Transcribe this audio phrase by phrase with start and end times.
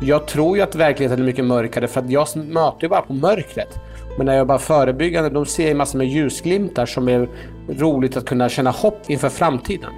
[0.00, 3.12] Jag tror ju att verkligheten är mycket mörkare för att jag möter ju bara på
[3.12, 3.78] mörkret.
[4.16, 7.28] Men när jag jobbar förebyggande, då ser jag massor med ljusglimtar som är
[7.68, 9.90] roligt att kunna känna hopp inför framtiden.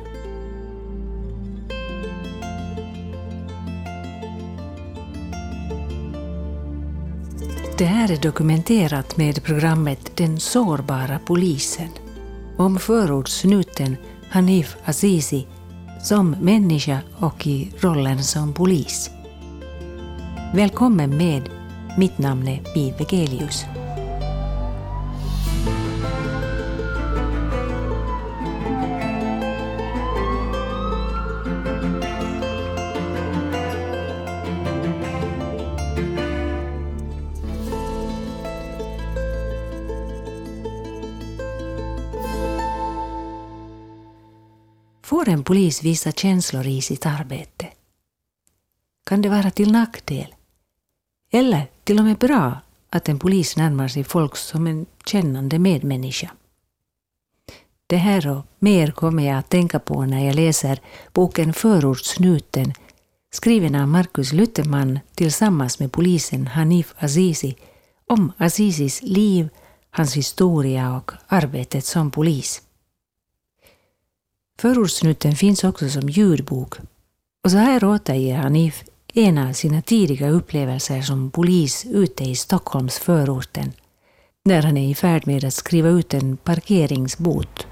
[7.78, 11.88] Det här är dokumenterat med programmet Den sårbara polisen
[12.56, 13.96] om förortssnuten
[14.30, 15.46] Hanif Azizi
[16.02, 19.10] som människa och i rollen som polis.
[20.54, 21.48] Välkommen med.
[21.98, 23.64] Mitt namn är Bi Vegelius.
[45.02, 47.66] Får en polis visa känslor i sitt arbete?
[49.06, 50.34] Kan det vara till nackdel?
[51.30, 56.30] Eller till och med bra att en polis närmar sig folk som en kännande medmänniska?
[57.86, 60.80] Det här och mer kommer jag att tänka på när jag läser
[61.12, 62.72] boken Förortssnuten
[63.30, 67.56] skriven av Markus Lutterman tillsammans med polisen Hanif Azizi
[68.06, 69.48] om Azizis liv,
[69.90, 72.62] hans historia och arbetet som polis.
[74.58, 76.74] Förortssnuten finns också som ljudbok
[77.44, 82.98] och så här återger Hanif en av sina tidiga upplevelser som polis ute i Stockholms
[82.98, 83.72] förorten
[84.44, 87.66] när han är i färd med att skriva ut en parkeringsbot.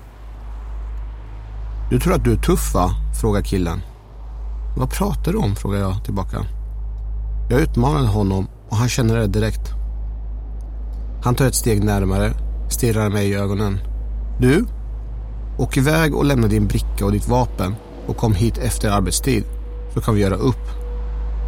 [1.90, 2.90] Du tror att du är tuff va?
[3.20, 3.80] frågar killen.
[4.76, 5.56] Vad pratar du om?
[5.56, 6.46] frågar jag tillbaka.
[7.50, 9.70] Jag utmanar honom och han känner det direkt.
[11.22, 12.32] Han tar ett steg närmare,
[12.70, 13.78] stirrar mig i ögonen.
[14.40, 14.64] Du?
[15.58, 17.74] Åk iväg och lämna din bricka och ditt vapen
[18.06, 19.44] och kom hit efter arbetstid
[19.94, 20.87] så kan vi göra upp.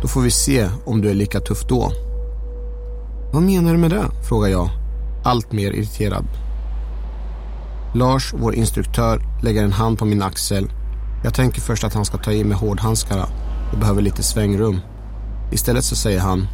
[0.03, 1.93] Då får vi se om du är lika tuff då.
[3.33, 4.05] Vad menar du med det?
[4.29, 4.71] frågar jag,
[5.25, 6.25] allt mer irriterad.
[7.95, 10.73] Lars, vår instruktör, lägger en hand på min axel.
[11.25, 13.27] Jag tänker först att han ska ta i med hårdhandskarna
[13.73, 14.81] och behöver lite svängrum.
[15.53, 16.49] Istället så säger han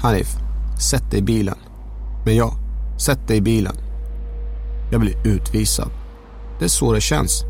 [0.00, 0.36] Hanif,
[0.80, 1.56] sätt dig i bilen.
[2.24, 2.54] Men ja,
[2.98, 3.76] sätt dig i bilen.
[4.90, 5.90] Jag blir utvisad.
[6.58, 7.44] Det är så det känns.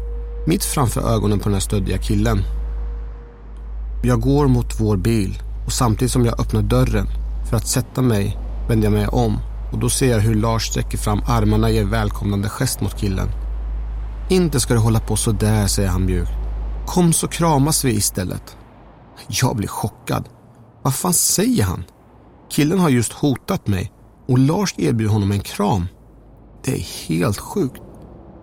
[0.46, 2.42] Mitt framför ögonen på den här stöddiga killen.
[4.04, 7.06] Jag går mot vår bil och samtidigt som jag öppnar dörren
[7.50, 9.38] för att sätta mig vänder jag mig om
[9.72, 13.28] och då ser jag hur Lars sträcker fram armarna i en välkomnande gest mot killen.
[14.30, 16.30] Inte ska du hålla på så där, säger han mjukt.
[16.86, 18.56] Kom så kramas vi istället.
[19.28, 20.28] Jag blir chockad.
[20.82, 21.84] Vad fan säger han?
[22.50, 23.92] Killen har just hotat mig
[24.28, 25.86] och Lars erbjuder honom en kram.
[26.64, 27.82] Det är helt sjukt.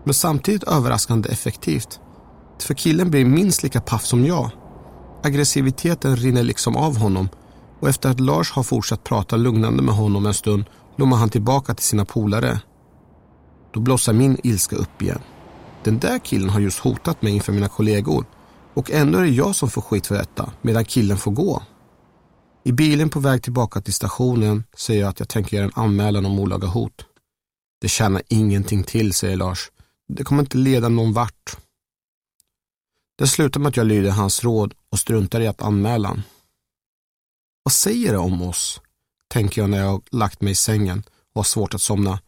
[0.04, 2.00] Men samtidigt överraskande effektivt.
[2.62, 4.52] För killen blir minst lika paff som jag.
[5.24, 7.30] Aggressiviteten rinner liksom av honom
[7.80, 10.66] och efter att Lars har fortsatt prata lugnande med honom en stund
[10.96, 12.62] lommar han tillbaka till sina polare.
[13.74, 15.22] Då blossar min ilska upp igen.
[15.84, 18.26] Den där killen har just hotat mig inför mina kollegor
[18.74, 21.64] och ändå är det jag som får skit för detta medan killen får gå.
[22.64, 26.26] I bilen på väg tillbaka till stationen säger jag att jag tänker göra en anmälan
[26.26, 27.06] om olaga hot.
[27.82, 29.72] Det tjänar ingenting till, säger Lars.
[30.14, 31.58] Det kommer inte leda någon vart.
[33.20, 36.22] Det slutar med att jag lyder hans råd och struntar i att anmälan.
[37.64, 38.82] Vad säger det om oss?
[39.28, 41.04] Tänker jag när jag lagt mig i sängen
[41.34, 42.20] och har svårt att somna.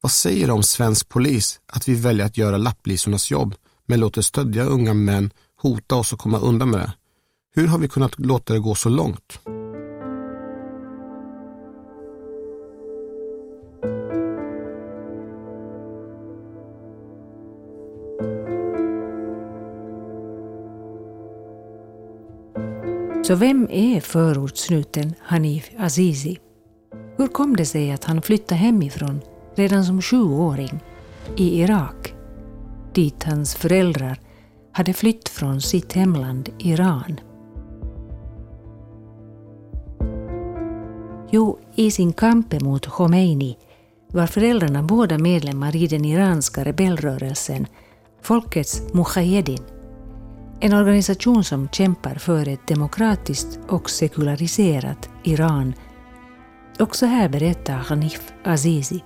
[0.00, 3.54] Vad säger det om svensk polis att vi väljer att göra lapplisornas jobb
[3.86, 6.92] men låter stödja unga män hota oss och komma undan med det?
[7.54, 9.40] Hur har vi kunnat låta det gå så långt?
[23.28, 26.38] Så vem är förortssnuten Hanif Azizi?
[27.16, 29.20] Hur kom det sig att han flyttade hemifrån
[29.54, 30.80] redan som sjuåring
[31.36, 32.14] i Irak,
[32.94, 34.20] dit hans föräldrar
[34.72, 37.20] hade flytt från sitt hemland Iran?
[41.30, 43.58] Jo, i sin kamp mot Khomeini
[44.12, 47.66] var föräldrarna båda medlemmar i den iranska rebellrörelsen
[48.22, 49.77] Folkets Mujahedin
[50.60, 55.74] en organisation som kämpar för ett demokratiskt och sekulariserat Iran.
[56.78, 59.04] Också här berättar Hanif Azizi.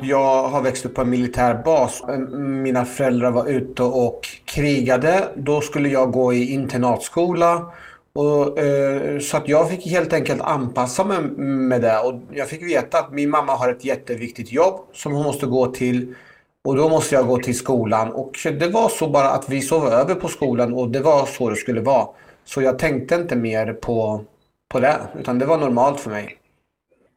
[0.00, 2.02] Jag har växt upp på en militär bas.
[2.38, 5.28] Mina föräldrar var ute och krigade.
[5.36, 7.72] Då skulle jag gå i internatskola.
[8.12, 11.98] Och, eh, så att jag fick helt enkelt anpassa mig med det.
[11.98, 15.66] Och jag fick veta att min mamma har ett jätteviktigt jobb som hon måste gå
[15.66, 16.14] till
[16.64, 19.86] och då måste jag gå till skolan och det var så bara att vi sov
[19.86, 22.08] över på skolan och det var så det skulle vara.
[22.44, 24.24] Så jag tänkte inte mer på,
[24.68, 26.36] på det, utan det var normalt för mig.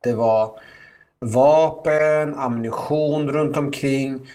[0.04, 0.60] Det var
[1.20, 4.28] vapen, ammunition runt omkring.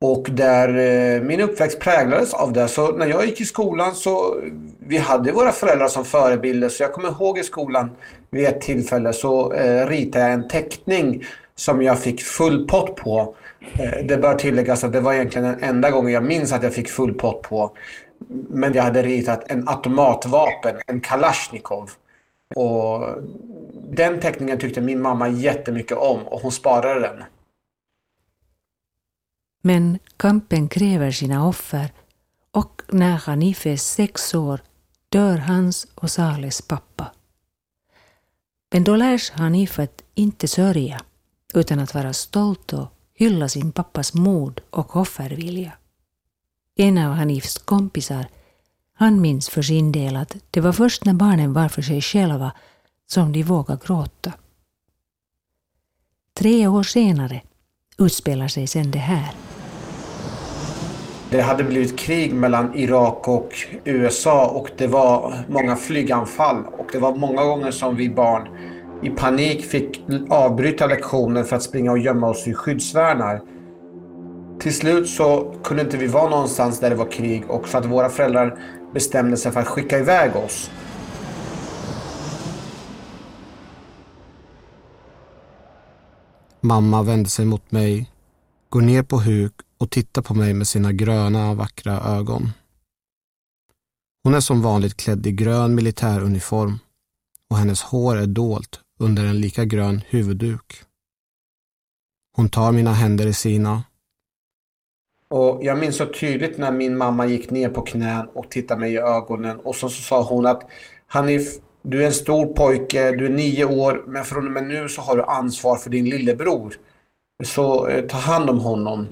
[0.00, 2.68] Och där eh, min uppväxt präglades av det.
[2.68, 4.40] Så när jag gick i skolan så
[4.78, 6.68] vi hade våra föräldrar som förebilder.
[6.68, 7.90] Så jag kommer ihåg i skolan
[8.30, 11.24] vid ett tillfälle så eh, ritade jag en teckning
[11.54, 13.34] som jag fick full pott på.
[13.74, 16.74] Eh, det bör tilläggas att det var egentligen den enda gången jag minns att jag
[16.74, 17.76] fick full pott på.
[18.48, 21.90] Men jag hade ritat en automatvapen, en Kalashnikov.
[22.54, 23.08] Och
[23.88, 27.24] den teckningen tyckte min mamma jättemycket om och hon sparade den.
[29.62, 31.92] Men kampen kräver sina offer
[32.50, 34.60] och när Hanif är sex år
[35.08, 37.12] dör hans och Sales pappa.
[38.72, 41.00] Men då lärs Hanif att inte sörja
[41.54, 45.72] utan att vara stolt och hylla sin pappas mod och offervilja.
[46.76, 48.26] En av Hanifs kompisar
[48.92, 52.52] han minns för sin del att det var först när barnen var för sig själva
[53.06, 54.32] som de vågade gråta.
[56.34, 57.42] Tre år senare
[57.98, 59.30] utspelar sig sen det här.
[61.30, 63.54] Det hade blivit krig mellan Irak och
[63.84, 68.48] USA och det var många flyganfall och det var många gånger som vi barn
[69.02, 70.00] i panik fick
[70.30, 73.42] avbryta lektionen för att springa och gömma oss i skyddsvärnar.
[74.60, 77.86] Till slut så kunde inte vi vara någonstans där det var krig och för att
[77.86, 78.58] våra föräldrar
[78.94, 80.70] bestämde sig för att skicka iväg oss.
[86.60, 88.10] Mamma vände sig mot mig,
[88.68, 92.50] går ner på huk och tittar på mig med sina gröna, vackra ögon.
[94.24, 96.78] Hon är som vanligt klädd i grön militäruniform
[97.50, 100.82] och hennes hår är dolt under en lika grön huvudduk.
[102.36, 103.82] Hon tar mina händer i sina.
[105.28, 108.92] Och jag minns så tydligt när min mamma gick ner på knän och tittade mig
[108.92, 110.62] i ögonen och så, så sa hon att
[111.06, 114.88] Hanif, du är en stor pojke, du är nio år, men från och med nu
[114.88, 116.74] så har du ansvar för din lillebror.
[117.44, 119.06] Så eh, ta hand om honom.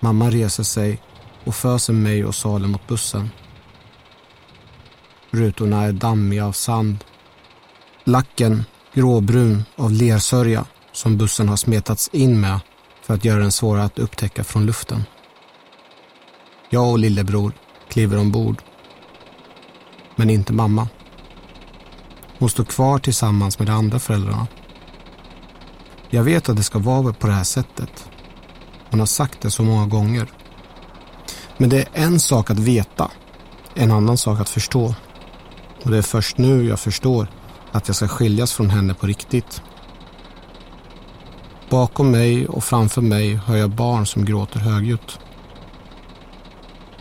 [0.00, 1.02] Mamma reser sig
[1.44, 3.28] och föser mig och Salen mot bussen.
[5.30, 7.04] Rutorna är dammiga av sand.
[8.10, 8.64] Lacken
[8.94, 12.60] gråbrun av lersörja som bussen har smetats in med
[13.02, 15.02] för att göra den svårare att upptäcka från luften.
[16.70, 17.52] Jag och lillebror
[17.88, 18.62] kliver ombord.
[20.16, 20.88] Men inte mamma.
[22.38, 24.46] Hon står kvar tillsammans med de andra föräldrarna.
[26.08, 28.08] Jag vet att det ska vara på det här sättet.
[28.90, 30.26] Hon har sagt det så många gånger.
[31.58, 33.10] Men det är en sak att veta,
[33.74, 34.94] en annan sak att förstå.
[35.84, 37.28] Och det är först nu jag förstår
[37.72, 39.62] att jag ska skiljas från henne på riktigt.
[41.70, 45.18] Bakom mig och framför mig hör jag barn som gråter högljutt.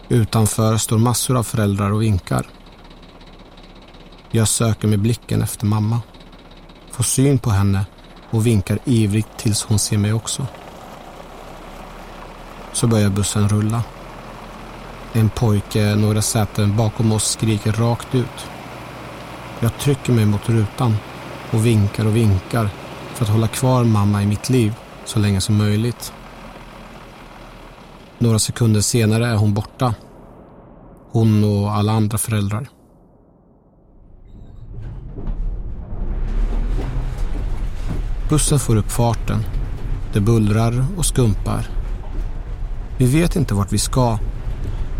[0.09, 2.47] Utanför står massor av föräldrar och vinkar.
[4.31, 6.01] Jag söker med blicken efter mamma.
[6.91, 7.85] Får syn på henne
[8.29, 10.47] och vinkar ivrigt tills hon ser mig också.
[12.73, 13.83] Så börjar bussen rulla.
[15.13, 18.47] En pojke några säten bakom oss skriker rakt ut.
[19.61, 20.95] Jag trycker mig mot rutan
[21.51, 22.69] och vinkar och vinkar
[23.13, 24.73] för att hålla kvar mamma i mitt liv
[25.05, 26.13] så länge som möjligt.
[28.17, 29.95] Några sekunder senare är hon borta.
[31.11, 32.69] Hon och alla andra föräldrar.
[38.29, 39.39] Bussen får upp farten.
[40.13, 41.69] Det bullrar och skumpar.
[42.97, 44.17] Vi vet inte vart vi ska.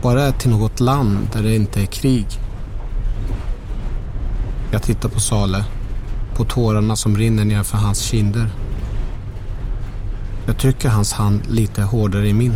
[0.04, 2.28] Bara till något land där det inte är krig.
[4.72, 5.66] Jag tittar på Sale.
[6.36, 8.50] På tårarna som rinner nerför hans kinder.
[10.46, 12.54] Jag trycker hans hand lite hårdare i min.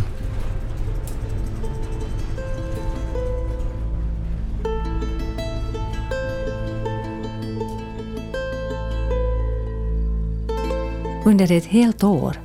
[11.24, 12.36] Under ett helt år,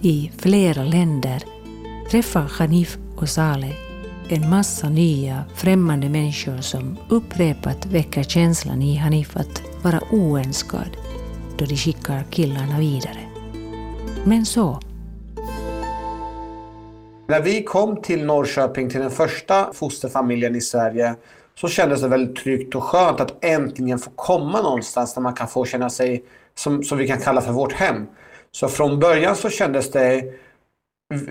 [0.00, 1.42] i flera länder,
[2.10, 3.85] träffar Hanif och Saleh
[4.28, 10.96] en massa nya främmande människor som upprepat väcker känslan i Hanif att vara oönskad
[11.58, 13.18] då de skickar killarna vidare.
[14.24, 14.80] Men så.
[17.28, 21.14] När vi kom till Norrköping till den första fosterfamiljen i Sverige
[21.54, 25.48] så kändes det väldigt tryggt och skönt att äntligen få komma någonstans där man kan
[25.48, 28.06] få känna sig som, som vi kan kalla för vårt hem.
[28.52, 30.24] Så från början så kändes det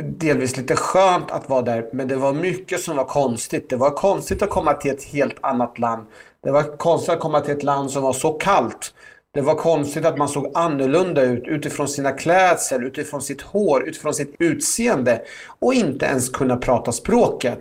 [0.04, 3.70] delvis lite skönt att vara där men det var mycket som var konstigt.
[3.70, 6.06] Det var konstigt att komma till ett helt annat land.
[6.44, 8.94] Det var konstigt att komma till ett land som var så kallt.
[9.34, 14.14] Det var konstigt att man såg annorlunda ut utifrån sina klädsel, utifrån sitt hår, utifrån
[14.14, 15.22] sitt utseende
[15.60, 17.60] och inte ens kunna prata språket.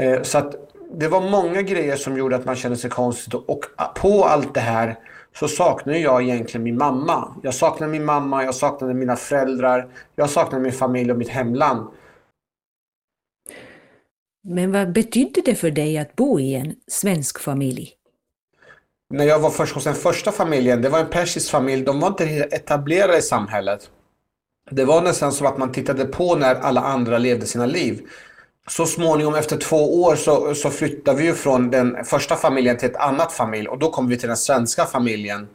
[0.00, 0.54] Eh, så att
[0.92, 4.60] det var många grejer som gjorde att man kände sig konstigt och på allt det
[4.60, 4.98] här
[5.36, 7.36] så saknade jag egentligen min mamma.
[7.42, 11.88] Jag saknade min mamma, jag saknade mina föräldrar, jag saknade min familj och mitt hemland.
[14.48, 17.92] Men vad betydde det för dig att bo i en svensk familj?
[19.10, 22.08] När jag var först hos den första familjen, det var en persisk familj, de var
[22.08, 23.90] inte etablerade i samhället.
[24.70, 28.08] Det var nästan som att man tittade på när alla andra levde sina liv.
[28.68, 32.90] Så småningom efter två år så, så flyttade vi ju från den första familjen till
[32.90, 35.48] ett annat familj och då kom vi till den svenska familjen.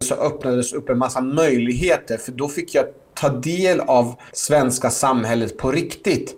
[0.00, 5.58] Så öppnades upp en massa möjligheter för då fick jag ta del av svenska samhället
[5.58, 6.34] på riktigt.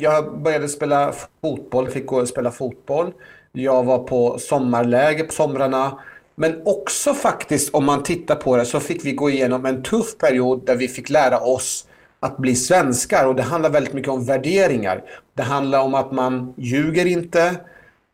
[0.00, 3.12] Jag började spela fotboll, fick gå och spela fotboll.
[3.52, 5.98] Jag var på sommarläger på somrarna.
[6.34, 10.18] Men också faktiskt om man tittar på det så fick vi gå igenom en tuff
[10.18, 11.86] period där vi fick lära oss
[12.24, 15.02] att bli svenskar och det handlar väldigt mycket om värderingar.
[15.34, 17.56] Det handlar om att man ljuger inte.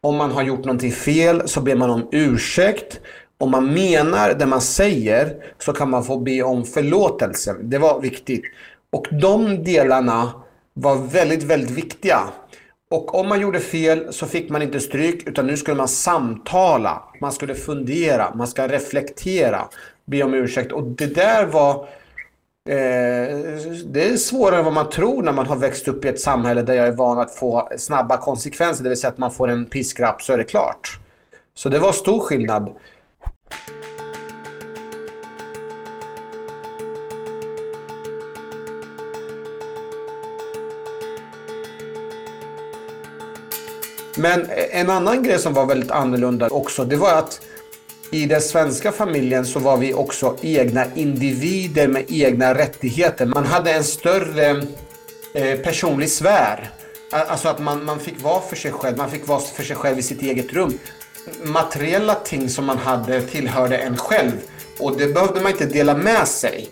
[0.03, 3.01] Om man har gjort någonting fel så ber man om ursäkt.
[3.39, 7.57] Om man menar det man säger så kan man få be om förlåtelse.
[7.63, 8.45] Det var viktigt.
[8.93, 10.33] Och de delarna
[10.75, 12.21] var väldigt, väldigt viktiga.
[12.91, 17.03] Och om man gjorde fel så fick man inte stryk utan nu skulle man samtala.
[17.21, 19.69] Man skulle fundera, man ska reflektera,
[20.07, 20.73] be om ursäkt.
[20.73, 21.89] Och det där var
[22.69, 22.75] Eh,
[23.85, 26.63] det är svårare än vad man tror när man har växt upp i ett samhälle
[26.63, 28.83] där jag är van att få snabba konsekvenser.
[28.85, 30.99] Det vill säga att man får en piskrapp så är det klart.
[31.55, 32.77] Så det var stor skillnad.
[44.17, 47.41] Men en annan grej som var väldigt annorlunda också, det var att
[48.11, 53.27] i den svenska familjen så var vi också egna individer med egna rättigheter.
[53.27, 54.63] Man hade en större
[55.35, 56.71] eh, personlig sfär.
[57.13, 59.99] Alltså att man, man fick vara för sig själv, man fick vara för sig själv
[59.99, 60.79] i sitt eget rum.
[61.43, 64.33] Materiella ting som man hade tillhörde en själv
[64.79, 66.69] och det behövde man inte dela med sig.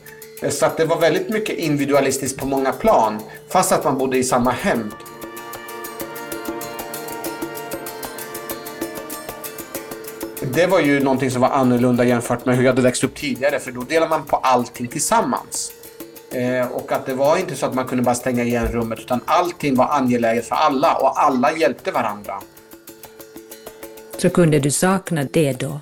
[0.50, 4.24] Så att det var väldigt mycket individualistiskt på många plan, fast att man bodde i
[4.24, 4.90] samma hem.
[10.58, 13.58] Det var ju någonting som var annorlunda jämfört med hur jag hade växt upp tidigare
[13.58, 15.72] för då delade man på allting tillsammans.
[16.30, 19.20] Eh, och att det var inte så att man kunde bara stänga igen rummet utan
[19.24, 22.34] allting var angeläget för alla och alla hjälpte varandra.
[24.16, 25.80] Så kunde du sakna det då?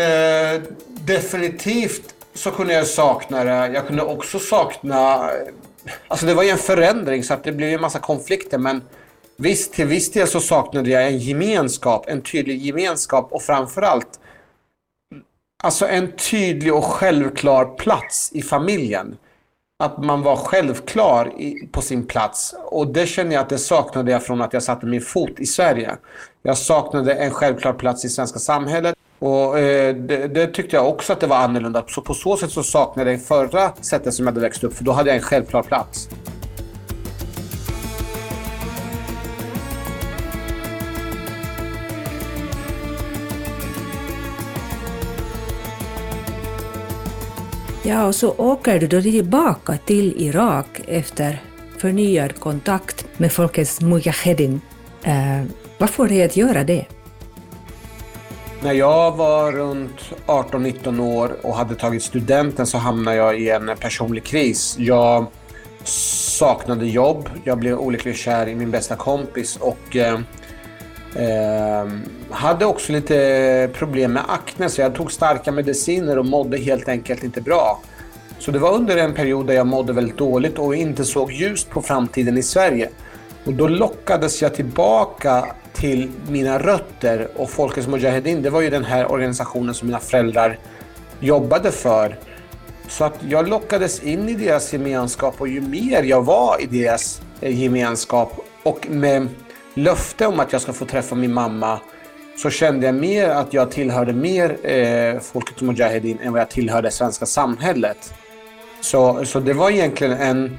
[0.00, 3.74] Eh, definitivt så kunde jag sakna det.
[3.74, 5.30] Jag kunde också sakna...
[6.08, 8.82] Alltså det var ju en förändring så att det blev en massa konflikter men
[9.42, 14.20] Visst, till viss del så saknade jag en gemenskap, en tydlig gemenskap och framförallt
[15.62, 19.16] alltså en tydlig och självklar plats i familjen.
[19.78, 22.54] Att man var självklar i, på sin plats.
[22.64, 25.46] Och det känner jag att det saknade jag från att jag satte min fot i
[25.46, 25.96] Sverige.
[26.42, 28.94] Jag saknade en självklar plats i svenska samhället.
[29.18, 31.84] Och eh, det, det, tyckte jag också att det var annorlunda.
[31.86, 34.74] Så på så sätt så saknade jag det förra sättet som jag hade växt upp.
[34.74, 36.08] För då hade jag en självklar plats.
[47.90, 51.42] Ja, och så åker du då tillbaka till Irak efter
[51.78, 54.60] förnyad kontakt med folkets Mujahedin.
[55.02, 55.42] Eh,
[55.78, 56.86] vad får dig att göra det?
[58.62, 63.70] När jag var runt 18-19 år och hade tagit studenten så hamnade jag i en
[63.80, 64.76] personlig kris.
[64.78, 65.26] Jag
[65.84, 70.20] saknade jobb, jag blev olyckligt kär i min bästa kompis och eh,
[71.16, 71.92] eh,
[72.30, 77.24] hade också lite problem med akne så jag tog starka mediciner och mådde helt enkelt
[77.24, 77.80] inte bra.
[78.38, 81.70] Så det var under en period där jag mådde väldigt dåligt och inte såg ljust
[81.70, 82.90] på framtiden i Sverige.
[83.44, 88.84] Och då lockades jag tillbaka till mina rötter och Folkets Mujahedin, det var ju den
[88.84, 90.58] här organisationen som mina föräldrar
[91.20, 92.18] jobbade för.
[92.88, 97.22] Så att jag lockades in i deras gemenskap och ju mer jag var i deras
[97.40, 99.28] eh, gemenskap och med
[99.82, 101.80] löfte om att jag ska få träffa min mamma
[102.36, 106.90] så kände jag mer att jag tillhörde mer eh, Folket Mujahedin än vad jag tillhörde
[106.90, 108.14] svenska samhället.
[108.80, 110.58] Så, så det var egentligen en...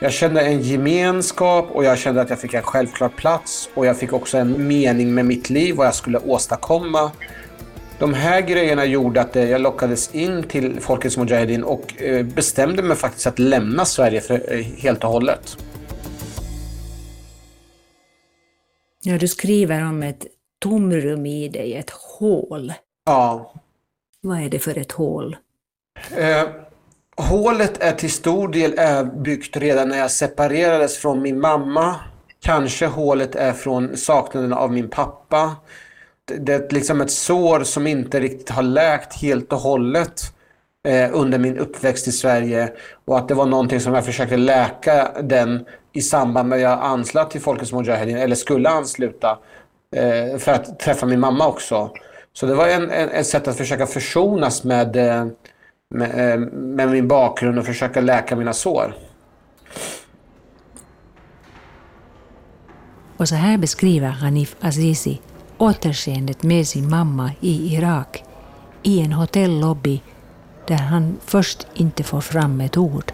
[0.00, 3.96] Jag kände en gemenskap och jag kände att jag fick en självklar plats och jag
[3.96, 7.10] fick också en mening med mitt liv, vad jag skulle åstadkomma.
[7.98, 12.82] De här grejerna gjorde att eh, jag lockades in till Folkets Mujahedin och eh, bestämde
[12.82, 15.56] mig faktiskt att lämna Sverige för, eh, helt och hållet.
[19.04, 20.26] Ja, du skriver om ett
[20.58, 22.72] tomrum i dig, ett hål.
[23.06, 23.54] Ja.
[24.20, 25.36] Vad är det för ett hål?
[26.16, 26.48] Eh,
[27.16, 31.96] hålet är till stor del byggt redan när jag separerades från min mamma
[32.44, 35.56] Kanske hålet är från saknaden av min pappa.
[36.24, 40.34] Det är liksom ett sår som inte riktigt har läkt helt och hållet
[40.88, 42.72] eh, under min uppväxt i Sverige.
[43.04, 46.78] Och att det var någonting som jag försökte läka den i samband med att jag
[46.82, 49.38] anslöt till Folkets Mujahedin, eller skulle ansluta,
[49.96, 51.90] eh, för att träffa min mamma också.
[52.32, 55.26] Så det var en, en, ett sätt att försöka försonas med, eh,
[55.90, 58.94] med, eh, med min bakgrund och försöka läka mina sår.
[63.16, 65.20] Och så här beskriver Hanif Azizi
[65.58, 68.24] återseendet med sin mamma i Irak
[68.82, 70.00] i en hotellobby
[70.66, 73.12] där han först inte får fram ett ord.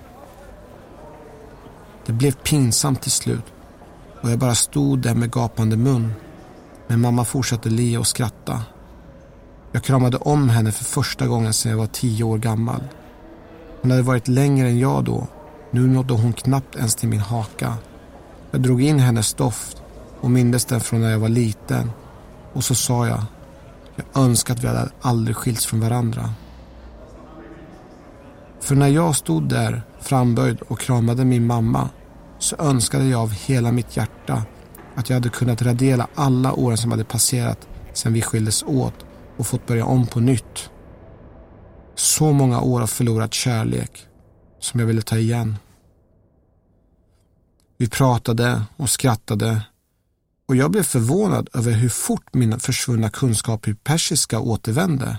[2.07, 3.45] Det blev pinsamt till slut
[4.23, 6.13] och jag bara stod där med gapande mun.
[6.87, 8.63] Men mamma fortsatte le och skratta.
[9.73, 12.81] Jag kramade om henne för första gången sedan jag var tio år gammal.
[13.83, 15.27] Hon hade varit längre än jag då.
[15.71, 17.75] Nu nådde hon knappt ens till min haka.
[18.51, 19.83] Jag drog in hennes doft
[20.21, 21.91] och mindes den från när jag var liten.
[22.53, 23.23] Och så sa jag,
[23.97, 26.31] jag önskar att vi hade aldrig skilts från varandra.
[28.61, 31.91] För när jag stod där framböjd och kramade min mamma
[32.39, 34.43] så önskade jag av hela mitt hjärta
[34.95, 38.95] att jag hade kunnat radera alla åren som hade passerat sedan vi skildes åt
[39.37, 40.71] och fått börja om på nytt.
[41.95, 44.07] Så många år av förlorad kärlek
[44.61, 45.57] som jag ville ta igen.
[47.77, 49.63] Vi pratade och skrattade
[50.49, 55.17] och jag blev förvånad över hur fort mina försvunna kunskaper i persiska återvände.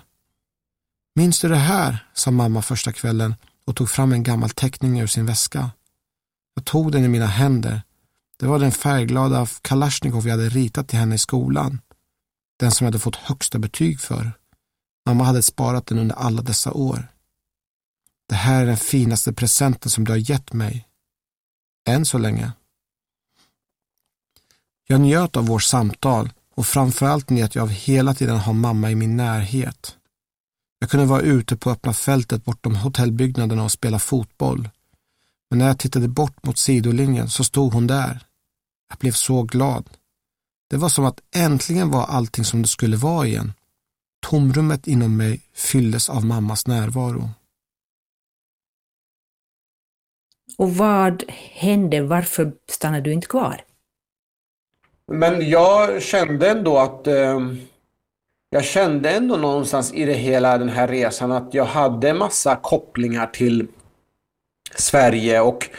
[1.20, 2.08] Minns du det här?
[2.14, 3.36] sa mamma första kvällen
[3.66, 5.72] och tog fram en gammal teckning ur sin väska.
[6.56, 7.82] Jag tog den i mina händer.
[8.38, 11.82] Det var den färgglada Kalashnikov jag hade ritat till henne i skolan.
[12.60, 14.32] Den som jag hade fått högsta betyg för.
[15.06, 17.08] Mamma hade sparat den under alla dessa år.
[18.30, 20.88] Det här är den finaste presenten som du har gett mig.
[21.88, 22.52] Än så länge.
[24.88, 28.96] Jag njöt av vårt samtal och framförallt njöt att jag hela tiden har mamma i
[28.96, 29.96] min närhet.
[30.80, 34.70] Jag kunde vara ute på öppna fältet bortom hotellbyggnaderna och spela fotboll.
[35.50, 38.26] Men när jag tittade bort mot sidolinjen så stod hon där.
[38.90, 39.90] Jag blev så glad.
[40.70, 43.54] Det var som att äntligen var allting som det skulle vara igen.
[44.28, 47.30] Tomrummet inom mig fylldes av mammas närvaro.
[50.58, 52.02] Och vad hände?
[52.02, 53.62] Varför stannade du inte kvar?
[55.12, 57.40] Men jag kände ändå att eh,
[58.50, 63.28] jag kände ändå någonstans i det hela den här resan att jag hade massa kopplingar
[63.28, 63.68] till
[64.76, 65.70] Sverige och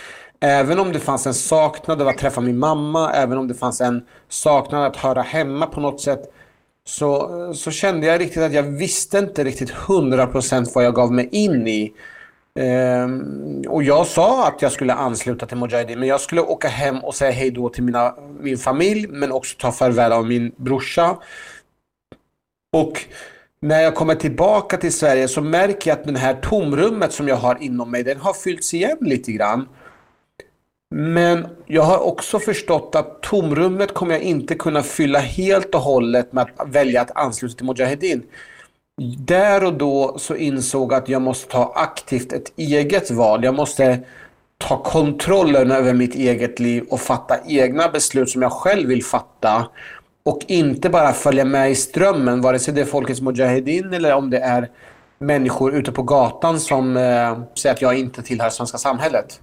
[0.40, 3.80] även om det fanns en saknad av att träffa min mamma, även om det fanns
[3.80, 6.32] en saknad att höra hemma på något sätt
[6.84, 11.28] så, så kände jag riktigt att jag visste inte riktigt 100% vad jag gav mig
[11.32, 11.92] in i.
[12.58, 16.98] Ehm, och jag sa att jag skulle ansluta till Mujahedin men jag skulle åka hem
[16.98, 21.16] och säga hej då till mina, min familj men också ta farväl av min brorsa.
[22.72, 23.04] Och
[23.60, 27.36] när jag kommer tillbaka till Sverige så märker jag att det här tomrummet som jag
[27.36, 29.68] har inom mig, den har fyllts igen lite grann.
[30.94, 36.32] Men jag har också förstått att tomrummet kommer jag inte kunna fylla helt och hållet
[36.32, 38.22] med att välja att ansluta till Mujahedin.
[39.18, 43.44] Där och då så insåg jag att jag måste ta aktivt ett eget val.
[43.44, 44.00] Jag måste
[44.58, 49.66] ta kontrollen över mitt eget liv och fatta egna beslut som jag själv vill fatta.
[50.22, 54.30] Och inte bara följa med i strömmen, vare sig det är Folkets Mujahedin eller om
[54.30, 54.70] det är
[55.18, 59.40] människor ute på gatan som eh, säger att jag inte tillhör svenska samhället.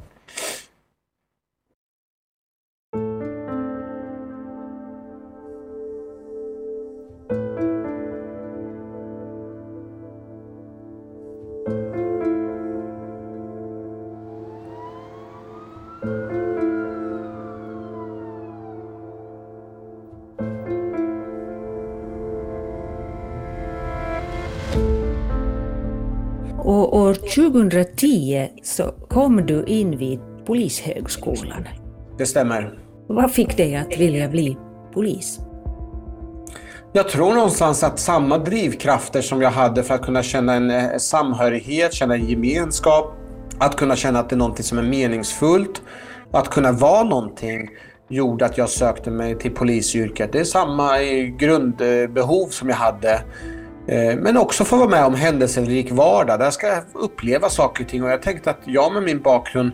[27.35, 31.67] 2010 så kom du in vid Polishögskolan.
[32.17, 32.79] Det stämmer.
[33.07, 34.57] Vad fick dig att vilja bli
[34.93, 35.39] polis?
[36.93, 40.97] Jag tror någonstans att samma drivkrafter som jag hade för att kunna känna en eh,
[40.97, 43.13] samhörighet, känna en gemenskap,
[43.59, 45.81] att kunna känna att det är någonting som är meningsfullt,
[46.31, 47.69] att kunna vara någonting
[48.09, 50.31] gjorde att jag sökte mig till polisyrket.
[50.31, 51.01] Det är samma
[51.39, 53.21] grundbehov som jag hade.
[53.88, 56.39] Eh, men också få vara med om händelserik vardag.
[56.39, 59.71] Där ska jag uppleva saker och ting och jag tänkte att jag med min bakgrund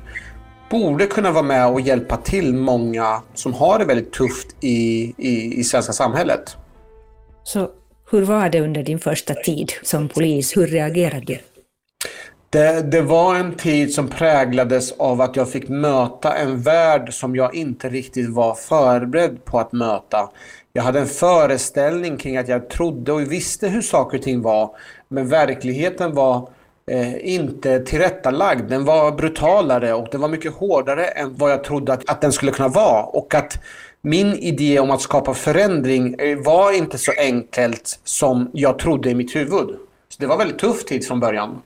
[0.69, 5.59] borde kunna vara med och hjälpa till många som har det väldigt tufft i, i,
[5.59, 6.57] i svenska samhället.
[7.43, 7.69] Så
[8.11, 10.57] hur var det under din första tid som polis?
[10.57, 11.39] Hur reagerade du?
[12.49, 17.35] Det, det, var en tid som präglades av att jag fick möta en värld som
[17.35, 20.29] jag inte riktigt var förberedd på att möta.
[20.75, 24.75] Jag hade en föreställning kring att jag trodde och visste hur saker och ting var.
[25.07, 26.49] Men verkligheten var
[26.91, 28.69] eh, inte tillrättalagd.
[28.69, 32.31] Den var brutalare och den var mycket hårdare än vad jag trodde att, att den
[32.31, 33.03] skulle kunna vara.
[33.03, 33.59] Och att
[34.01, 39.15] min idé om att skapa förändring eh, var inte så enkelt som jag trodde i
[39.15, 39.67] mitt huvud.
[40.09, 41.61] Så det var väldigt tuff tid från början.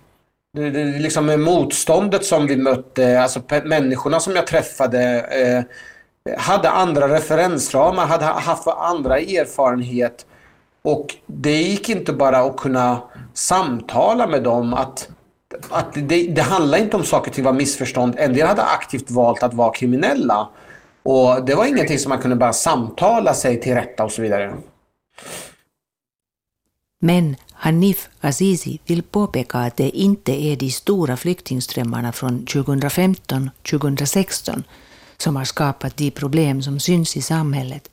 [0.54, 5.64] Det, det, liksom motståndet som vi mötte, alltså människorna som jag träffade eh,
[6.38, 10.26] hade andra referensramar, hade haft andra erfarenhet.
[10.82, 13.02] Och det gick inte bara att kunna
[13.34, 14.74] samtala med dem.
[14.74, 15.10] Att,
[15.70, 18.16] att det, det handlar inte om saker och ting var missförstånd.
[18.18, 20.50] En del hade aktivt valt att vara kriminella.
[21.04, 24.54] Och det var ingenting som man kunde bara samtala sig till rätta och så vidare.
[27.02, 34.64] Men Hanif Azizi vill påpeka att det inte är de stora flyktingströmmarna från 2015-2016
[35.22, 37.90] som har skapat de problem som syns i samhället,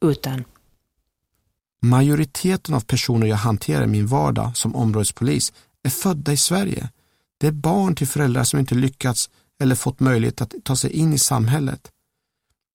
[0.00, 0.44] utan
[1.82, 6.90] Majoriteten av personer jag hanterar i min vardag som områdespolis är födda i Sverige.
[7.38, 11.12] Det är barn till föräldrar som inte lyckats eller fått möjlighet att ta sig in
[11.12, 11.90] i samhället.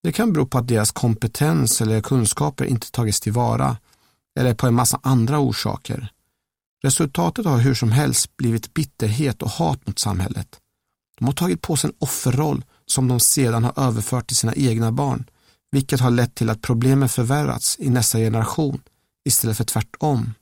[0.03, 3.77] Det kan bero på att deras kompetens eller kunskaper inte tagits tillvara
[4.39, 6.11] eller på en massa andra orsaker.
[6.83, 10.59] Resultatet har hur som helst blivit bitterhet och hat mot samhället.
[11.17, 14.91] De har tagit på sig en offerroll som de sedan har överfört till sina egna
[14.91, 15.25] barn,
[15.71, 18.81] vilket har lett till att problemen förvärrats i nästa generation
[19.25, 20.33] istället för tvärtom.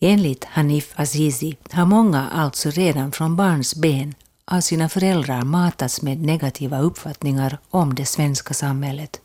[0.00, 6.20] Enligt Hanif Azizi har många alltså redan från barns ben av sina föräldrar matats med
[6.20, 9.20] negativa uppfattningar om det svenska samhället.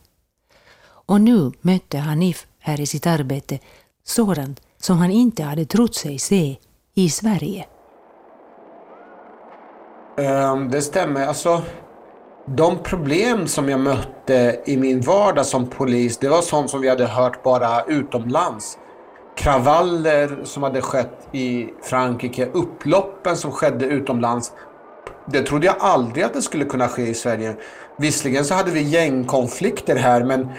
[1.07, 3.59] Och nu mötte Hanif här i sitt arbete
[4.03, 6.57] sådant som han inte hade trott sig se
[6.93, 7.65] i Sverige.
[10.17, 11.27] Ehm, det stämmer.
[11.27, 11.61] Alltså,
[12.45, 16.89] de problem som jag mötte i min vardag som polis, det var sånt som vi
[16.89, 18.77] hade hört bara utomlands.
[19.37, 24.51] Kravaller som hade skett i Frankrike, upploppen som skedde utomlands.
[25.25, 27.55] Det trodde jag aldrig att det skulle kunna ske i Sverige.
[27.97, 30.49] Visserligen så hade vi gängkonflikter här men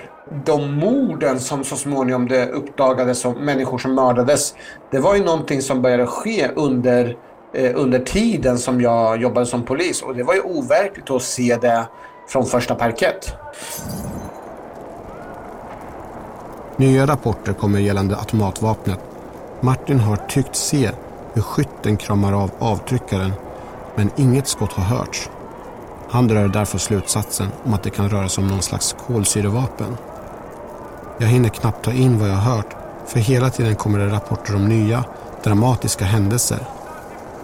[0.44, 4.54] de morden som så småningom det uppdagades som människor som mördades.
[4.90, 7.16] Det var ju någonting som började ske under
[7.56, 10.02] Eh, under tiden som jag jobbade som polis.
[10.02, 11.86] Och det var ju overkligt att se det
[12.28, 13.34] från första parkett.
[16.76, 19.00] Nya rapporter kommer gällande automatvapnet.
[19.60, 20.90] Martin har tyckt se
[21.32, 23.32] hur skytten kramar av avtryckaren
[23.94, 25.30] men inget skott har hörts.
[26.08, 29.96] Han drar därför slutsatsen om att det kan röra sig om någon slags kolsyrevapen.
[31.18, 34.54] Jag hinner knappt ta in vad jag har hört för hela tiden kommer det rapporter
[34.56, 35.04] om nya
[35.44, 36.58] dramatiska händelser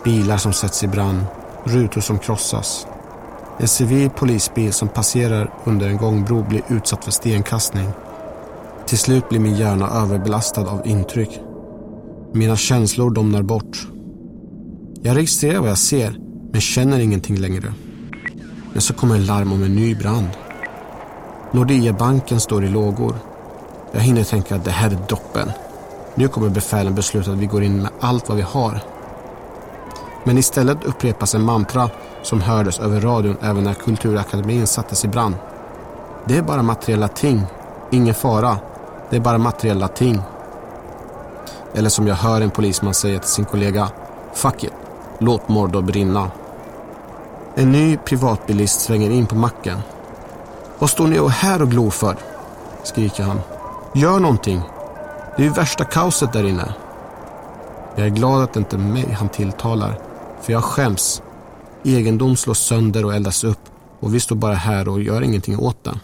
[0.05, 1.25] Bilar som sätts i brand,
[1.65, 2.87] rutor som krossas.
[3.59, 7.89] En civil polisbil som passerar under en gångbro blir utsatt för stenkastning.
[8.87, 11.41] Till slut blir min hjärna överbelastad av intryck.
[12.33, 13.87] Mina känslor domnar bort.
[15.03, 16.17] Jag registrerar vad jag ser,
[16.53, 17.75] men känner ingenting längre.
[18.73, 20.29] Men så kommer larm om en ny brand.
[21.53, 23.17] Nordea-banken står i lågor.
[23.93, 25.51] Jag hinner tänka att det här är doppen.
[26.15, 28.92] Nu kommer befälen besluta att vi går in med allt vad vi har
[30.25, 31.91] men istället upprepas en mantra
[32.23, 35.35] som hördes över radion även när Kulturakademin sattes i brand.
[36.25, 37.43] Det är bara materiella ting,
[37.91, 38.59] ingen fara.
[39.11, 40.23] Det är bara materiella ting.
[41.75, 43.89] Eller som jag hör en polisman säga till sin kollega,
[44.35, 44.73] fuck it,
[45.19, 46.31] låt Mordor brinna.
[47.55, 49.79] En ny privatbilist svänger in på macken.
[50.79, 52.17] Vad står ni här och glor för?
[52.83, 53.41] skriker han.
[53.95, 54.63] Gör någonting.
[55.37, 56.75] Det är ju värsta kaoset där inne.
[57.97, 59.99] Jag är glad att det inte är mig han tilltalar
[60.43, 61.23] för jag skäms.
[61.85, 63.59] Egendom slås sönder och eldas upp
[64.01, 66.01] och vi står bara här och gör ingenting åt det.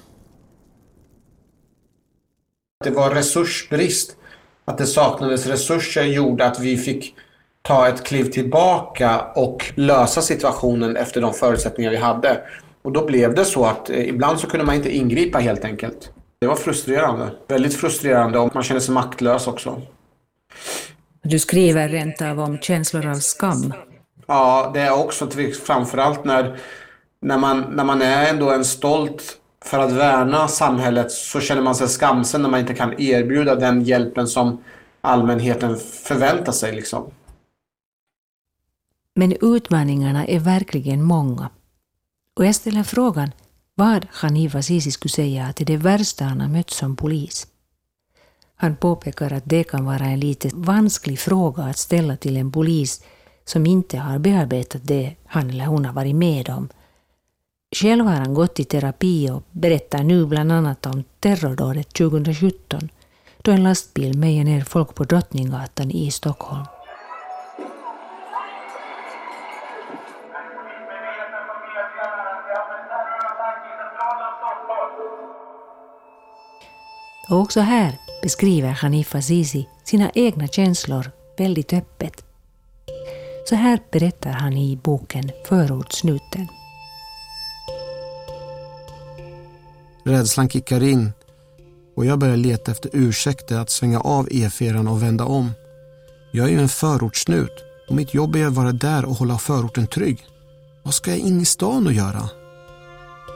[2.85, 4.16] Det var resursbrist.
[4.64, 7.14] Att det saknades resurser gjorde att vi fick
[7.62, 12.40] ta ett kliv tillbaka och lösa situationen efter de förutsättningar vi hade.
[12.83, 16.11] Och då blev det så att eh, ibland så kunde man inte ingripa helt enkelt.
[16.40, 17.31] Det var frustrerande.
[17.48, 19.83] Väldigt frustrerande och man kände sig maktlös också.
[21.22, 23.72] Du skriver rent av om känslor av skam
[24.28, 25.28] Ja, det är också
[25.66, 26.60] framförallt när,
[27.20, 31.74] när, man, när man är ändå en stolt för att värna samhället så känner man
[31.74, 34.62] sig skamsen när man inte kan erbjuda den hjälpen som
[35.00, 36.74] allmänheten förväntar sig.
[36.74, 37.10] Liksom.
[39.14, 41.50] Men utmaningarna är verkligen många.
[42.36, 43.30] Och jag ställer frågan
[43.74, 47.46] vad Hanif Azizi skulle säga till är det värsta han har mött som polis.
[48.56, 53.02] Han påpekar att det kan vara en lite vansklig fråga att ställa till en polis
[53.48, 56.68] som inte har bearbetat det han eller hon har varit med om.
[57.76, 62.88] Själv har han gått i terapi och berättar nu bland annat om terrordådet 2017
[63.42, 66.64] då en lastbil mejer ner folk på Drottninggatan i Stockholm.
[77.30, 82.27] Och också här beskriver Hanif Azizi sina egna känslor väldigt öppet.
[83.48, 86.48] Så här berättar han i boken Förortssnuten.
[90.04, 91.12] Rädslan kickar in
[91.96, 95.52] och jag börjar leta efter ursäkter att svänga av E4 och vända om.
[96.32, 99.87] Jag är ju en förortssnut och mitt jobb är att vara där och hålla förorten
[99.87, 100.26] trygg.
[100.82, 102.30] Vad ska jag in i stan och göra?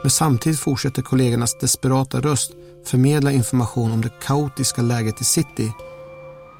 [0.01, 2.51] Men samtidigt fortsätter kollegornas desperata röst
[2.85, 5.71] förmedla information om det kaotiska läget i city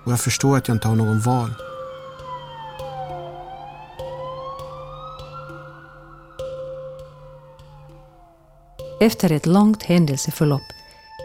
[0.05, 1.53] och jag förstår att jag inte har någon val.
[9.03, 10.61] Efter ett långt händelseförlopp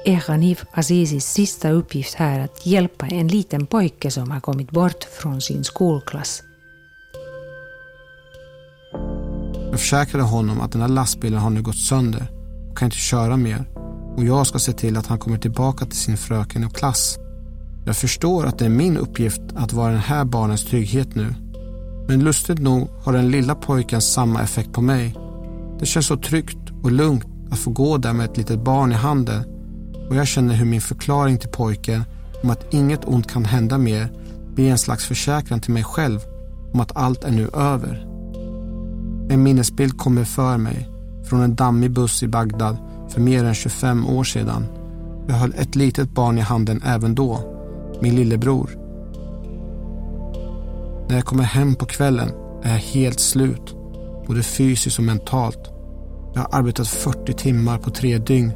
[0.05, 5.05] är Hanif Azizis sista uppgift här att hjälpa en liten pojke som har kommit bort
[5.05, 6.43] från sin skolklass.
[9.71, 12.27] Jag försäkrade honom att den här lastbilen har nu gått sönder
[12.71, 13.65] och kan inte köra mer
[14.17, 17.19] och jag ska se till att han kommer tillbaka till sin fröken och klass.
[17.87, 21.35] Jag förstår att det är min uppgift att vara den här barnens trygghet nu.
[22.09, 25.15] Men lustigt nog har den lilla pojken samma effekt på mig.
[25.81, 28.95] Det känns så tryggt och lugnt att få gå där med ett litet barn i
[28.95, 29.45] handen
[30.09, 32.05] och jag känner hur min förklaring till pojken
[32.43, 34.13] om att inget ont kan hända mer
[34.55, 36.21] blir en slags försäkran till mig själv
[36.73, 38.07] om att allt är nu över.
[39.31, 40.89] En minnesbild kommer för mig
[41.25, 42.77] från en dammig buss i Bagdad
[43.09, 44.67] för mer än 25 år sedan.
[45.29, 47.41] Jag höll ett litet barn i handen även då,
[48.01, 48.71] min lillebror.
[51.09, 52.31] När jag kommer hem på kvällen
[52.63, 53.77] är jag helt slut,
[54.27, 55.78] både fysiskt och mentalt.
[56.39, 58.53] Jag har arbetat 40 timmar på tre dygn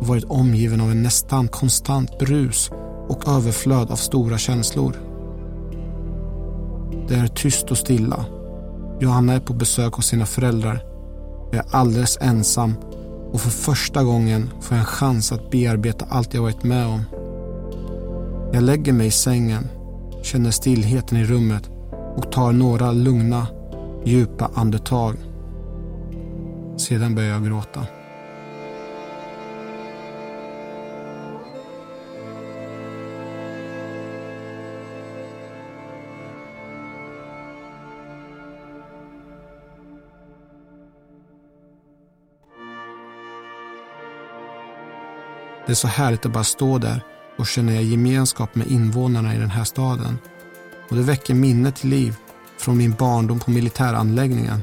[0.00, 2.70] och varit omgiven av en nästan konstant brus
[3.08, 4.96] och överflöd av stora känslor.
[7.08, 8.24] Det är tyst och stilla.
[9.00, 10.84] Johanna är på besök hos sina föräldrar.
[11.52, 12.74] Jag är alldeles ensam
[13.32, 17.02] och för första gången får jag en chans att bearbeta allt jag varit med om.
[18.52, 19.68] Jag lägger mig i sängen,
[20.22, 21.70] känner stillheten i rummet
[22.16, 23.46] och tar några lugna,
[24.04, 25.16] djupa andetag.
[26.76, 27.86] Sedan började jag gråta.
[45.66, 47.00] Det är så härligt att bara stå där
[47.38, 50.18] och känna gemenskap med invånarna i den här staden.
[50.90, 52.14] Och det väcker minne till liv
[52.58, 54.62] från min barndom på militäranläggningen.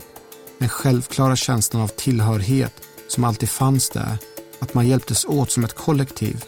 [0.63, 2.73] Den självklara känslan av tillhörighet
[3.07, 4.17] som alltid fanns där.
[4.59, 6.43] Att man hjälptes åt som ett kollektiv.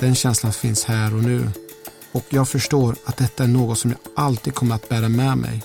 [0.00, 1.40] Den känslan finns här och nu.
[2.12, 5.62] Och jag förstår att detta är något som jag alltid kommer att bära med mig.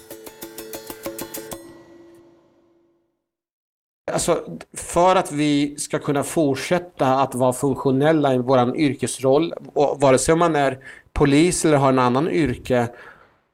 [4.12, 10.18] Alltså, för att vi ska kunna fortsätta att vara funktionella i vår yrkesroll, och vare
[10.18, 10.78] sig om man är
[11.14, 12.88] polis eller har en annan yrke,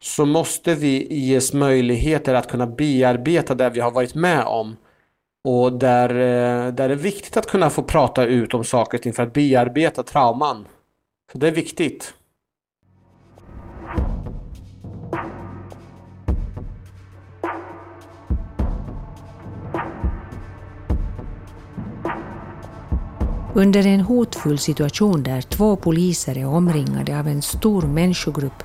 [0.01, 4.77] så måste vi ges möjligheter att kunna bearbeta det vi har varit med om.
[5.43, 8.97] Och där, eh, där det är det viktigt att kunna få prata ut om saker
[8.97, 10.67] och ting för att bearbeta trauman.
[11.31, 12.13] Så det är viktigt.
[23.55, 28.63] Under en hotfull situation där två poliser är omringade av en stor människogrupp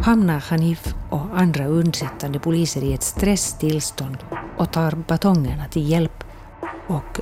[0.00, 4.16] hamnar Hanif och andra undsättande poliser i ett stresstillstånd
[4.58, 6.24] och tar batongerna till hjälp
[6.88, 7.20] och...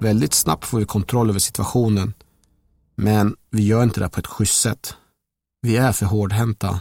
[0.00, 2.14] Väldigt snabbt får vi kontroll över situationen.
[2.94, 4.94] Men vi gör inte det på ett schysst sätt.
[5.62, 6.80] Vi är för hårdhänta.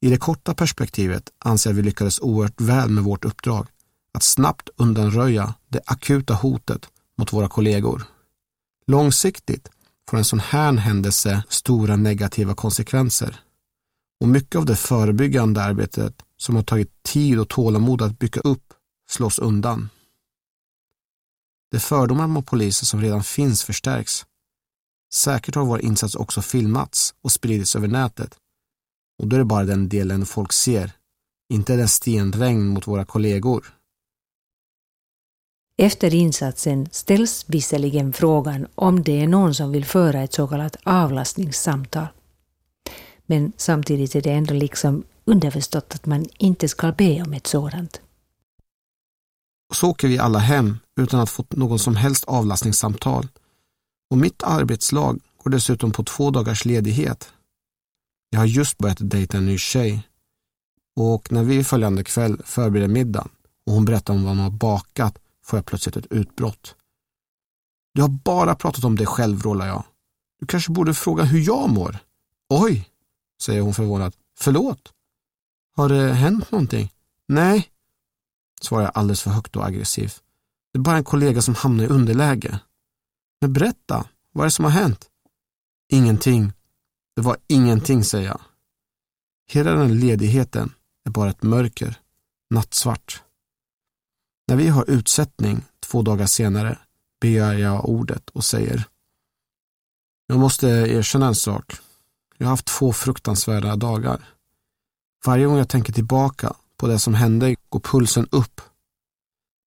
[0.00, 3.66] I det korta perspektivet anser jag vi lyckades oerhört väl med vårt uppdrag.
[4.14, 8.02] Att snabbt undanröja det akuta hotet mot våra kollegor.
[8.86, 9.68] Långsiktigt
[10.10, 13.40] får en sån här händelse stora negativa konsekvenser.
[14.20, 18.74] Och mycket av det förebyggande arbetet som har tagit tid och tålamod att bygga upp
[19.10, 19.88] slås undan.
[21.70, 24.26] De fördomar mot poliser som redan finns förstärks.
[25.14, 28.38] Säkert har vår insats också filmats och spridits över nätet.
[29.18, 30.92] Och då är det bara den delen folk ser,
[31.52, 33.74] inte den stenregn mot våra kollegor.
[35.82, 40.76] Efter insatsen ställs visserligen frågan om det är någon som vill föra ett så kallat
[40.82, 42.06] avlastningssamtal.
[43.26, 48.00] Men samtidigt är det ändå liksom underförstått att man inte ska be om ett sådant.
[49.74, 53.28] Så åker vi alla hem utan att få någon som helst avlastningssamtal.
[54.10, 57.32] Och mitt arbetslag går dessutom på två dagars ledighet.
[58.30, 60.08] Jag har just börjat dejta en ny tjej.
[60.96, 63.28] Och när vi följande kväll förbereder middagen
[63.66, 66.76] och hon berättar om vad hon har bakat får jag plötsligt ett utbrott.
[67.94, 69.84] Du har bara pratat om dig själv, rålar jag.
[70.40, 71.98] Du kanske borde fråga hur jag mår.
[72.48, 72.88] Oj,
[73.42, 74.14] säger hon förvånat.
[74.38, 74.92] Förlåt?
[75.76, 76.92] Har det hänt någonting?
[77.28, 77.68] Nej,
[78.60, 80.22] svarar jag alldeles för högt och aggressivt.
[80.72, 82.60] Det är bara en kollega som hamnar i underläge.
[83.40, 85.10] Men berätta, vad är det som har hänt?
[85.88, 86.52] Ingenting.
[87.16, 88.40] Det var ingenting, säger jag.
[89.46, 90.74] Hela den ledigheten
[91.04, 92.00] är bara ett mörker,
[92.50, 93.22] nattsvart.
[94.48, 96.78] När vi har utsättning två dagar senare
[97.20, 98.84] begär jag ordet och säger
[100.26, 101.76] Jag måste erkänna en sak.
[102.38, 104.28] Jag har haft två fruktansvärda dagar.
[105.26, 108.60] Varje gång jag tänker tillbaka på det som hände går pulsen upp.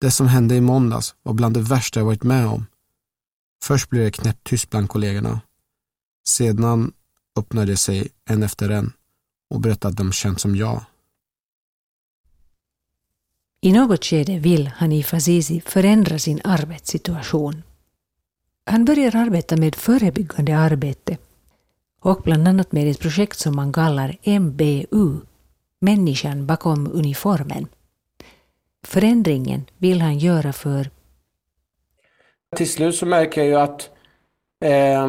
[0.02, 2.66] Det som hände i måndags var bland det värsta jag varit med om.
[3.64, 5.42] Först blev det knäpptyst bland kollegorna.
[6.28, 6.94] Sedan
[7.40, 8.94] öppnade sig en efter en
[9.50, 10.86] och berättade att de känt som jag.
[13.66, 17.64] I något skede vill Hanif Azizi förändra sin arbetssituation.
[18.66, 21.18] Han börjar arbeta med förebyggande arbete
[22.02, 25.18] och bland annat med ett projekt som man kallar MBU,
[25.82, 27.68] människan bakom uniformen.
[28.84, 30.90] Förändringen vill han göra för...
[32.56, 33.90] Till slut så märker jag ju att
[34.66, 35.08] eh,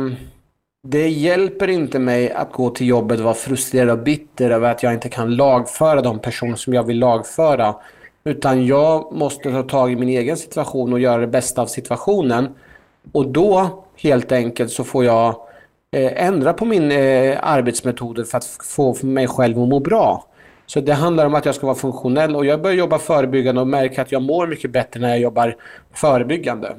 [0.82, 4.82] det hjälper inte mig att gå till jobbet och vara frustrerad och bitter över att
[4.82, 7.74] jag inte kan lagföra de personer som jag vill lagföra.
[8.26, 12.48] Utan jag måste ta tag i min egen situation och göra det bästa av situationen.
[13.12, 15.36] Och då helt enkelt så får jag
[15.90, 20.26] eh, ändra på min eh, arbetsmetoder för att få mig själv att må bra.
[20.66, 23.66] Så det handlar om att jag ska vara funktionell och jag börjar jobba förebyggande och
[23.66, 25.56] märker att jag mår mycket bättre när jag jobbar
[25.92, 26.76] förebyggande.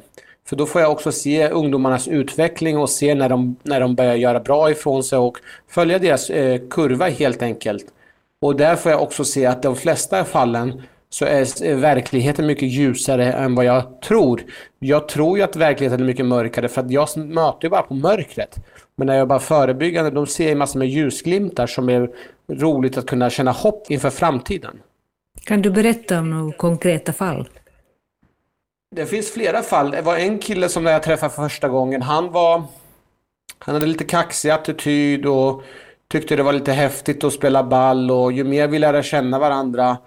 [0.49, 4.15] För då får jag också se ungdomarnas utveckling och se när de, när de börjar
[4.15, 5.37] göra bra ifrån sig och
[5.69, 7.85] följa deras eh, kurva helt enkelt.
[8.41, 13.33] Och där får jag också se att de flesta fallen så är verkligheten mycket ljusare
[13.33, 14.41] än vad jag tror.
[14.79, 17.93] Jag tror ju att verkligheten är mycket mörkare för att jag möter ju bara på
[17.93, 18.55] mörkret.
[18.95, 22.09] Men när jag jobbar förebyggande, de ser jag massor med ljusglimtar som är
[22.51, 24.79] roligt att kunna känna hopp inför framtiden.
[25.43, 27.49] Kan du berätta om några konkreta fall?
[28.95, 29.91] Det finns flera fall.
[29.91, 32.63] Det var en kille som när jag träffade för första gången, han var...
[33.59, 35.63] Han hade lite kaxig attityd och
[36.07, 39.97] tyckte det var lite häftigt att spela ball och ju mer vi lärde känna varandra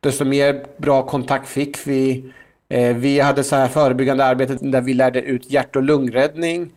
[0.00, 2.32] desto mer bra kontakt fick vi.
[2.68, 6.72] Eh, vi hade så här förebyggande arbete där vi lärde ut hjärt och lungräddning.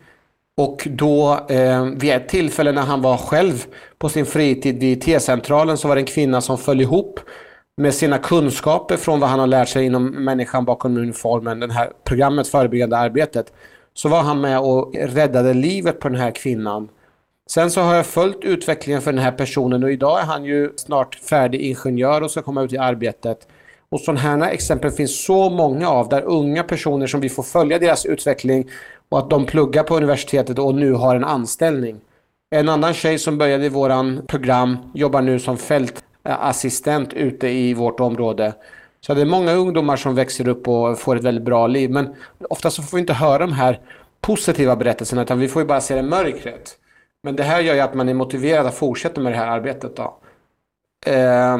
[0.56, 3.64] Och då eh, vid ett tillfälle när han var själv
[3.98, 7.20] på sin fritid vid T-centralen så var det en kvinna som föll ihop
[7.76, 11.90] med sina kunskaper från vad han har lärt sig inom människan bakom uniformen, det här
[12.04, 13.52] programmet förebyggande arbetet.
[13.94, 16.88] Så var han med och räddade livet på den här kvinnan.
[17.50, 20.72] Sen så har jag följt utvecklingen för den här personen och idag är han ju
[20.76, 23.48] snart färdig ingenjör och ska komma ut i arbetet.
[23.88, 27.78] Och sådana här exempel finns så många av där unga personer som vi får följa
[27.78, 28.70] deras utveckling
[29.08, 32.00] och att de pluggar på universitetet och nu har en anställning.
[32.50, 38.00] En annan tjej som började i våran program jobbar nu som fältassistent ute i vårt
[38.00, 38.52] område.
[39.00, 41.90] Så det är många ungdomar som växer upp och får ett väldigt bra liv.
[41.90, 42.14] Men
[42.50, 43.80] ofta så får vi inte höra de här
[44.20, 46.78] positiva berättelserna utan vi får ju bara se det mörkret.
[47.24, 49.96] Men det här gör ju att man är motiverad att fortsätta med det här arbetet.
[49.96, 50.18] Då.
[51.06, 51.58] Eh,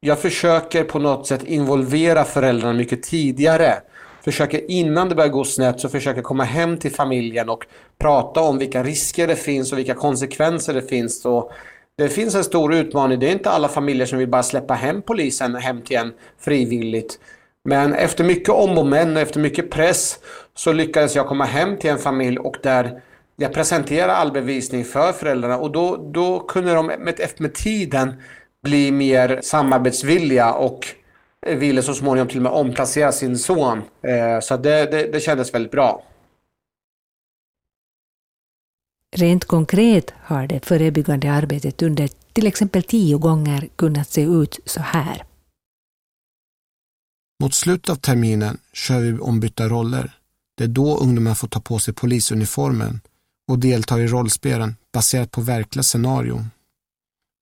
[0.00, 3.74] jag försöker på något sätt involvera föräldrarna mycket tidigare.
[4.24, 7.66] Försöker innan det börjar gå snett så försöker jag komma hem till familjen och
[7.98, 11.24] prata om vilka risker det finns och vilka konsekvenser det finns.
[11.24, 11.52] Och
[11.98, 13.18] det finns en stor utmaning.
[13.18, 17.18] Det är inte alla familjer som vill bara släppa hem polisen hem till en frivilligt.
[17.64, 20.18] Men efter mycket om och men och efter mycket press
[20.54, 23.02] så lyckades jag komma hem till en familj och där
[23.40, 28.22] jag presenterade all bevisning för föräldrarna och då, då kunde de med, med tiden
[28.62, 30.86] bli mer samarbetsvilliga och
[31.46, 33.78] ville så småningom till och med omplacera sin son.
[34.02, 36.04] Eh, så det, det, det kändes väldigt bra.
[39.16, 44.80] Rent konkret har det förebyggande arbetet under till exempel tio gånger kunnat se ut så
[44.80, 45.22] här.
[47.42, 50.12] Mot slutet av terminen kör vi ombytta roller.
[50.56, 53.00] Det är då ungdomarna får ta på sig polisuniformen
[53.48, 56.50] och deltar i rollspelen baserat på verkliga scenarion.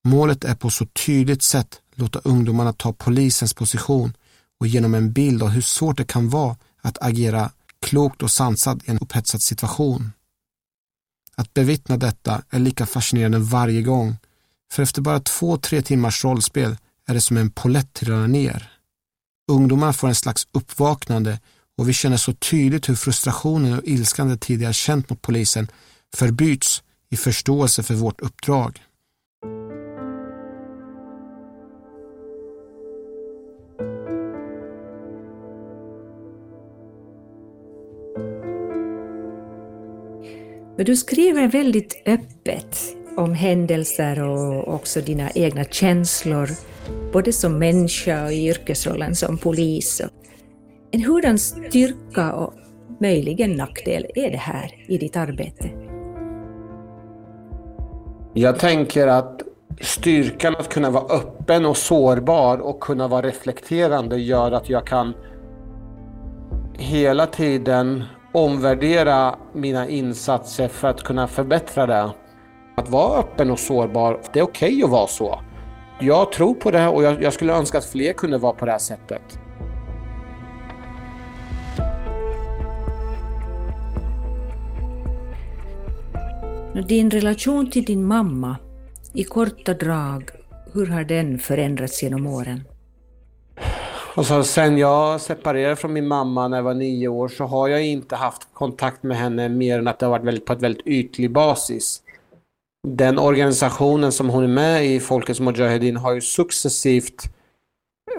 [0.09, 4.13] Målet är på så tydligt sätt låta ungdomarna ta polisens position
[4.61, 7.51] och genom en bild av hur svårt det kan vara att agera
[7.81, 10.13] klokt och sansat i en upphetsad situation.
[11.35, 14.17] Att bevittna detta är lika fascinerande varje gång,
[14.73, 16.77] För efter bara två, tre timmars rollspel
[17.07, 18.73] är det som en polett trillar ner.
[19.49, 21.41] Ungdomarna får en slags uppvaknande
[21.79, 25.69] och vi känner så tydligt hur frustrationen och ilskan de tidigare känt mot polisen
[26.17, 28.81] förbyts i förståelse för vårt uppdrag.
[40.79, 42.79] Du skriver väldigt öppet
[43.17, 46.51] om händelser och också dina egna känslor,
[47.13, 50.03] både som människa och i yrkesrollen som polis.
[50.91, 52.55] En hurdan styrka och
[53.01, 55.86] möjligen nackdel är det här i ditt arbete?
[58.39, 59.43] Jag tänker att
[59.81, 65.15] styrkan att kunna vara öppen och sårbar och kunna vara reflekterande gör att jag kan
[66.73, 72.11] hela tiden omvärdera mina insatser för att kunna förbättra det.
[72.77, 75.41] Att vara öppen och sårbar, det är okej okay att vara så.
[76.01, 78.73] Jag tror på det och jag, jag skulle önska att fler kunde vara på det
[78.73, 79.39] här sättet.
[86.83, 88.57] Din relation till din mamma,
[89.13, 90.31] i korta drag,
[90.73, 92.65] hur har den förändrats genom åren?
[94.15, 97.87] Alltså, sen jag separerade från min mamma när jag var nio år så har jag
[97.87, 101.33] inte haft kontakt med henne mer än att det har varit på ett väldigt ytlig
[101.33, 102.03] basis.
[102.89, 107.23] Den organisationen som hon är med i, Folkets Mujahedin, har ju successivt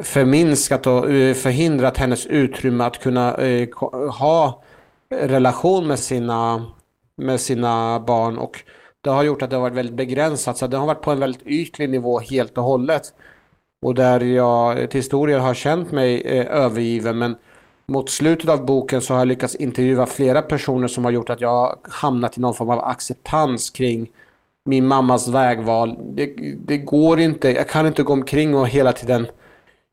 [0.02, 3.70] förminskat och eh, förhindrat hennes utrymme att kunna eh,
[4.20, 4.64] ha
[5.10, 6.66] relation med sina,
[7.18, 8.64] med sina barn och
[9.02, 11.20] det har gjort att det har varit väldigt begränsat så det har varit på en
[11.20, 13.14] väldigt ytlig nivå helt och hållet
[13.82, 17.18] och där jag till historien har känt mig eh, övergiven.
[17.18, 17.36] Men
[17.88, 21.42] mot slutet av boken så har jag lyckats intervjua flera personer som har gjort att
[21.42, 24.10] jag har hamnat i någon form av acceptans kring
[24.66, 25.98] min mammas vägval.
[26.16, 26.26] Det,
[26.66, 29.28] det går inte, jag kan inte gå omkring och hela tiden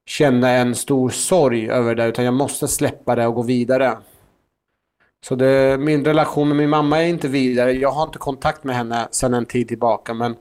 [0.07, 3.97] känna en stor sorg över det utan jag måste släppa det och gå vidare.
[5.25, 7.73] Så det, min relation med min mamma är inte vidare.
[7.73, 10.37] Jag har inte kontakt med henne sedan en tid tillbaka men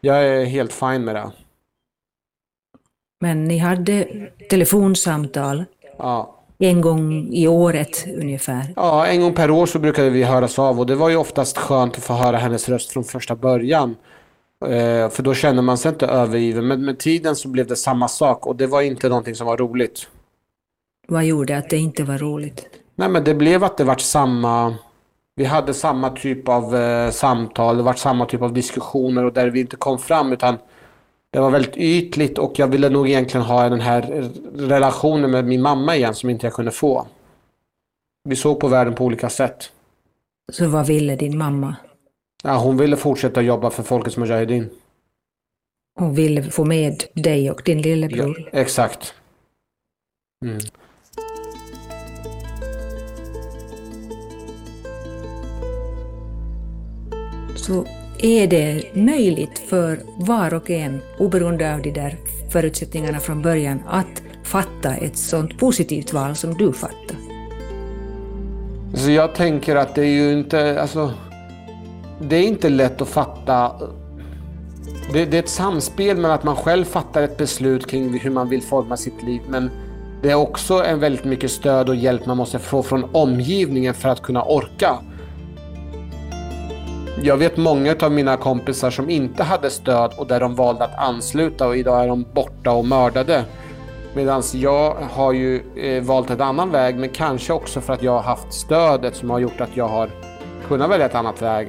[0.00, 1.30] jag är helt fin med det.
[3.20, 4.06] Men ni hade
[4.50, 5.64] telefonsamtal
[5.98, 6.44] ja.
[6.58, 8.72] en gång i året ungefär?
[8.76, 11.58] Ja, en gång per år så brukade vi höras av och det var ju oftast
[11.58, 13.96] skönt att få höra hennes röst från första början.
[14.64, 16.66] Eh, för då känner man sig inte övergiven.
[16.66, 19.56] Men med tiden så blev det samma sak och det var inte någonting som var
[19.56, 20.08] roligt.
[21.08, 22.66] Vad gjorde att det inte var roligt?
[22.98, 24.74] Nej men det blev att det vart samma...
[25.34, 29.50] Vi hade samma typ av eh, samtal, det vart samma typ av diskussioner och där
[29.50, 30.58] vi inte kom fram utan
[31.32, 35.62] det var väldigt ytligt och jag ville nog egentligen ha den här relationen med min
[35.62, 37.06] mamma igen som inte jag kunde få.
[38.24, 39.72] Vi såg på världen på olika sätt.
[40.52, 41.76] Så vad ville din mamma?
[42.42, 44.70] Ja, hon ville fortsätta jobba för Folkets Mujahedin.
[45.98, 48.48] Hon ville få med dig och din lillebror?
[48.52, 49.14] Ja, exakt.
[50.44, 50.58] Mm.
[57.58, 57.84] Så
[58.18, 62.16] är det möjligt för var och en, oberoende av de där
[62.52, 67.16] förutsättningarna från början, att fatta ett sådant positivt val som du fattar?
[68.94, 71.12] Så jag tänker att det är ju inte, alltså,
[72.20, 73.72] det är inte lätt att fatta.
[75.12, 78.48] Det, det är ett samspel mellan att man själv fattar ett beslut kring hur man
[78.48, 79.70] vill forma sitt liv, men
[80.22, 84.08] det är också en väldigt mycket stöd och hjälp man måste få från omgivningen för
[84.08, 84.98] att kunna orka.
[87.22, 90.98] Jag vet många av mina kompisar som inte hade stöd och där de valde att
[90.98, 93.44] ansluta och idag är de borta och mördade.
[94.14, 98.12] Medan jag har ju eh, valt en annan väg men kanske också för att jag
[98.12, 100.10] har haft stödet som har gjort att jag har
[100.68, 101.68] kunnat välja ett annat väg.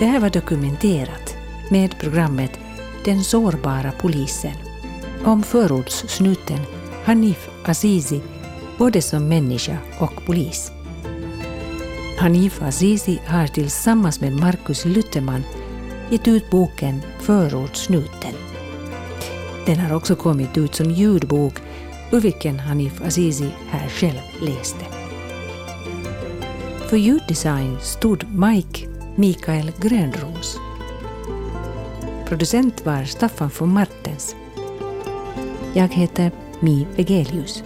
[0.00, 1.36] Det här var dokumenterat
[1.70, 2.58] med programmet
[3.04, 4.54] Den sårbara polisen
[5.24, 6.58] om förortssnuten
[7.04, 8.20] Hanif Azizi
[8.78, 10.72] både som människa och polis.
[12.18, 15.42] Hanif Azizi har tillsammans med Markus Lutteman
[16.10, 18.34] gett ut boken Förortssnuten.
[19.66, 21.54] Den har också kommit ut som ljudbok
[22.12, 24.84] ur vilken Hanif Azizi här själv läste.
[26.88, 28.89] För ljuddesign stod Mike
[29.20, 30.58] Mikael Grönros.
[32.28, 34.36] Producent var Staffan von Martens.
[35.74, 37.62] Jag heter Mi Vegelius.